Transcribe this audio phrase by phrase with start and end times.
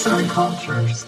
[0.00, 1.06] Arts and Cultures.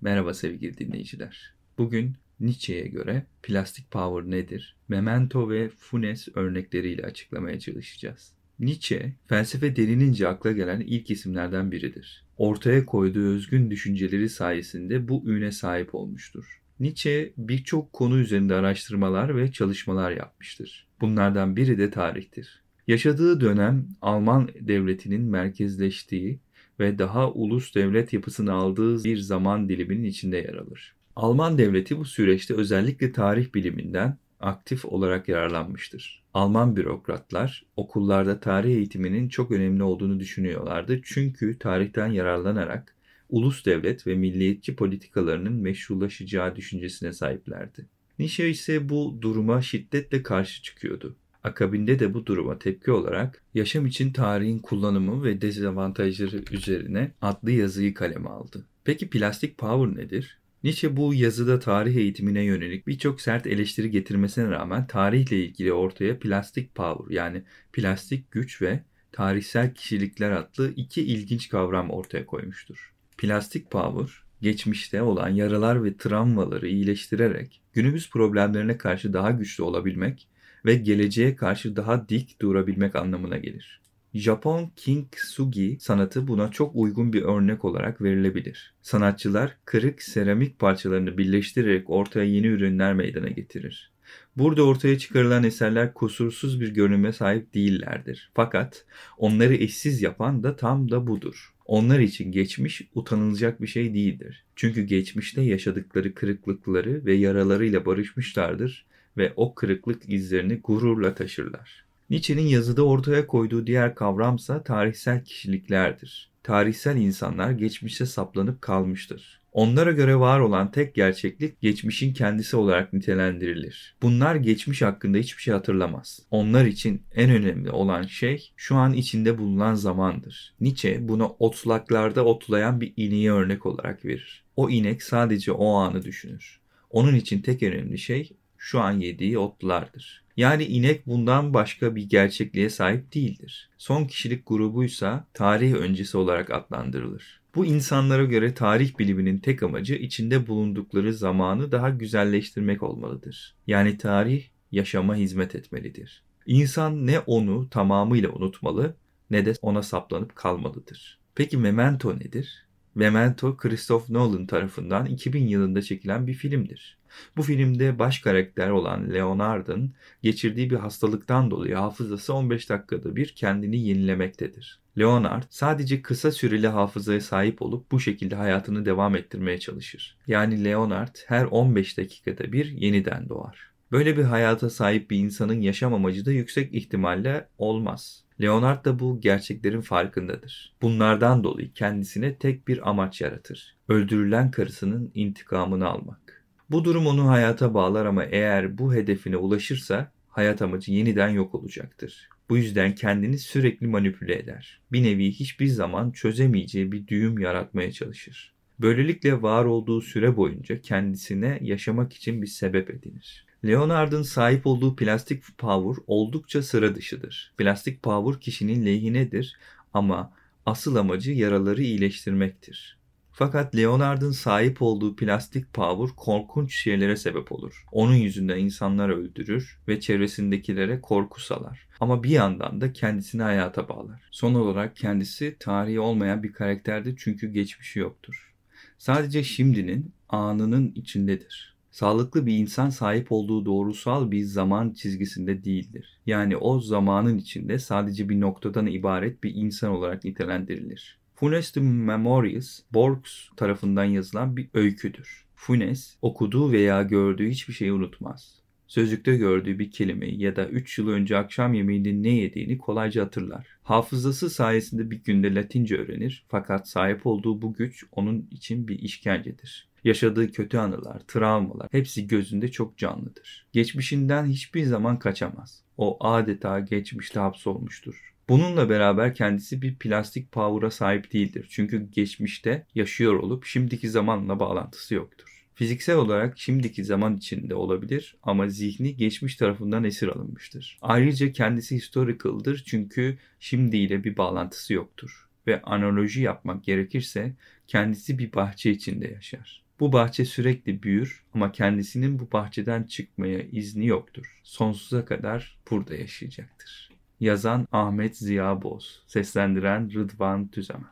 [0.00, 1.54] Merhaba sevgili dinleyiciler.
[1.78, 4.76] Bugün Nietzsche'ye göre plastik power nedir?
[4.88, 8.32] Memento ve Funes örnekleriyle açıklamaya çalışacağız.
[8.58, 12.26] Nietzsche, felsefe denilince akla gelen ilk isimlerden biridir.
[12.36, 16.62] Ortaya koyduğu özgün düşünceleri sayesinde bu üne sahip olmuştur.
[16.80, 20.88] Nietzsche birçok konu üzerinde araştırmalar ve çalışmalar yapmıştır.
[21.00, 22.62] Bunlardan biri de tarihtir.
[22.86, 26.40] Yaşadığı dönem Alman devletinin merkezleştiği
[26.80, 30.94] ve daha ulus devlet yapısını aldığı bir zaman diliminin içinde yer alır.
[31.16, 36.22] Alman devleti bu süreçte özellikle tarih biliminden aktif olarak yararlanmıştır.
[36.34, 41.00] Alman bürokratlar okullarda tarih eğitiminin çok önemli olduğunu düşünüyorlardı.
[41.04, 42.96] Çünkü tarihten yararlanarak
[43.28, 47.86] ulus devlet ve milliyetçi politikalarının meşrulaşacağı düşüncesine sahiplerdi.
[48.18, 51.16] Nietzsche ise bu duruma şiddetle karşı çıkıyordu.
[51.44, 57.94] Akabinde de bu duruma tepki olarak Yaşam için Tarihin Kullanımı ve Dezavantajları üzerine adlı yazıyı
[57.94, 58.66] kaleme aldı.
[58.84, 60.40] Peki plastik power nedir?
[60.64, 66.74] Nietzsche bu yazıda tarih eğitimine yönelik birçok sert eleştiri getirmesine rağmen tarihle ilgili ortaya plastik
[66.74, 68.82] power yani plastik güç ve
[69.12, 72.92] tarihsel kişilikler adlı iki ilginç kavram ortaya koymuştur.
[73.18, 80.28] Plastik power, geçmişte olan yaralar ve travmaları iyileştirerek günümüz problemlerine karşı daha güçlü olabilmek
[80.64, 83.80] ve geleceğe karşı daha dik durabilmek anlamına gelir.
[84.14, 88.74] Japon kintsugi sanatı buna çok uygun bir örnek olarak verilebilir.
[88.82, 93.90] Sanatçılar kırık seramik parçalarını birleştirerek ortaya yeni ürünler meydana getirir.
[94.36, 98.30] Burada ortaya çıkarılan eserler kusursuz bir görünüme sahip değillerdir.
[98.34, 98.84] Fakat
[99.18, 101.54] onları eşsiz yapan da tam da budur.
[101.64, 104.44] Onlar için geçmiş utanılacak bir şey değildir.
[104.56, 108.86] Çünkü geçmişte yaşadıkları kırıklıkları ve yaralarıyla barışmışlardır
[109.20, 111.84] ve o kırıklık izlerini gururla taşırlar.
[112.10, 116.30] Nietzsche'nin yazıda ortaya koyduğu diğer kavramsa tarihsel kişiliklerdir.
[116.42, 119.40] Tarihsel insanlar geçmişe saplanıp kalmıştır.
[119.52, 123.96] Onlara göre var olan tek gerçeklik geçmişin kendisi olarak nitelendirilir.
[124.02, 126.20] Bunlar geçmiş hakkında hiçbir şey hatırlamaz.
[126.30, 130.54] Onlar için en önemli olan şey şu an içinde bulunan zamandır.
[130.60, 134.44] Nietzsche buna otlaklarda otlayan bir ineği örnek olarak verir.
[134.56, 136.60] O inek sadece o anı düşünür.
[136.90, 138.32] Onun için tek önemli şey
[138.62, 140.24] şu an yediği otlardır.
[140.36, 143.70] Yani inek bundan başka bir gerçekliğe sahip değildir.
[143.78, 147.40] Son kişilik grubuysa tarih öncesi olarak adlandırılır.
[147.54, 153.54] Bu insanlara göre tarih biliminin tek amacı içinde bulundukları zamanı daha güzelleştirmek olmalıdır.
[153.66, 156.22] Yani tarih yaşama hizmet etmelidir.
[156.46, 158.96] İnsan ne onu tamamıyla unutmalı
[159.30, 161.18] ne de ona saplanıp kalmalıdır.
[161.34, 162.66] Peki memento nedir?
[162.94, 166.99] Memento Christopher Nolan tarafından 2000 yılında çekilen bir filmdir.
[167.36, 173.78] Bu filmde baş karakter olan Leonard'ın geçirdiği bir hastalıktan dolayı hafızası 15 dakikada bir kendini
[173.80, 174.80] yenilemektedir.
[174.98, 180.16] Leonard sadece kısa süreli hafızaya sahip olup bu şekilde hayatını devam ettirmeye çalışır.
[180.26, 183.70] Yani Leonard her 15 dakikada bir yeniden doğar.
[183.92, 188.24] Böyle bir hayata sahip bir insanın yaşam amacı da yüksek ihtimalle olmaz.
[188.40, 190.76] Leonard da bu gerçeklerin farkındadır.
[190.82, 193.76] Bunlardan dolayı kendisine tek bir amaç yaratır.
[193.88, 196.39] Öldürülen karısının intikamını almak.
[196.70, 202.28] Bu durum onu hayata bağlar ama eğer bu hedefine ulaşırsa hayat amacı yeniden yok olacaktır.
[202.48, 204.80] Bu yüzden kendini sürekli manipüle eder.
[204.92, 208.52] Bir nevi hiçbir zaman çözemeyeceği bir düğüm yaratmaya çalışır.
[208.80, 213.46] Böylelikle var olduğu süre boyunca kendisine yaşamak için bir sebep edinir.
[213.66, 217.52] Leonard'ın sahip olduğu plastik power oldukça sıra dışıdır.
[217.58, 219.56] Plastik power kişinin lehinedir
[219.94, 220.32] ama
[220.66, 222.99] asıl amacı yaraları iyileştirmektir.
[223.42, 227.84] Fakat Leonard'ın sahip olduğu plastik power korkunç şeylere sebep olur.
[227.92, 231.88] Onun yüzünden insanlar öldürür ve çevresindekilere korku salar.
[232.00, 234.28] Ama bir yandan da kendisini hayata bağlar.
[234.30, 238.54] Son olarak kendisi tarihi olmayan bir karakterdir çünkü geçmişi yoktur.
[238.98, 241.76] Sadece şimdinin, anının içindedir.
[241.90, 246.20] Sağlıklı bir insan sahip olduğu doğrusal bir zaman çizgisinde değildir.
[246.26, 251.19] Yani o zamanın içinde sadece bir noktadan ibaret bir insan olarak nitelendirilir.
[251.40, 255.44] Funes de Memorials, Borges tarafından yazılan bir öyküdür.
[255.54, 258.54] Funes, okuduğu veya gördüğü hiçbir şeyi unutmaz.
[258.86, 263.66] Sözlükte gördüğü bir kelimeyi ya da 3 yıl önce akşam yemeğinde ne yediğini kolayca hatırlar.
[263.82, 269.88] Hafızası sayesinde bir günde Latince öğrenir fakat sahip olduğu bu güç onun için bir işkencedir.
[270.04, 273.66] Yaşadığı kötü anılar, travmalar hepsi gözünde çok canlıdır.
[273.72, 275.82] Geçmişinden hiçbir zaman kaçamaz.
[275.96, 278.30] O adeta geçmişte hapsolmuştur.
[278.50, 281.66] Bununla beraber kendisi bir plastik power'a sahip değildir.
[281.70, 285.66] Çünkü geçmişte yaşıyor olup şimdiki zamanla bağlantısı yoktur.
[285.74, 290.98] Fiziksel olarak şimdiki zaman içinde olabilir ama zihni geçmiş tarafından esir alınmıştır.
[291.02, 295.48] Ayrıca kendisi historical'dır çünkü şimdiyle bir bağlantısı yoktur.
[295.66, 297.54] Ve analoji yapmak gerekirse
[297.86, 299.82] kendisi bir bahçe içinde yaşar.
[300.00, 304.60] Bu bahçe sürekli büyür ama kendisinin bu bahçeden çıkmaya izni yoktur.
[304.62, 307.09] Sonsuza kadar burada yaşayacaktır.
[307.40, 311.10] Yazan Ahmet Ziya Boz, seslendiren Rıdvan Tüzemen.